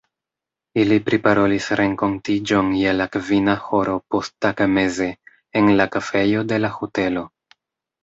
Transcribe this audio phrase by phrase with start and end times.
[0.83, 5.13] Ili priparolis renkontiĝon je la kvina horo posttagmeze
[5.63, 7.29] en la kafejo de la hotelo.